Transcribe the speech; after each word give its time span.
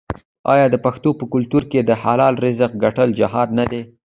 آیا 0.53 0.65
د 0.71 0.75
پښتنو 0.85 1.11
په 1.19 1.25
کلتور 1.33 1.63
کې 1.71 1.79
د 1.83 1.91
حلال 2.03 2.33
رزق 2.45 2.71
ګټل 2.83 3.09
جهاد 3.19 3.49
نه 3.59 3.65
دی؟ 3.71 3.81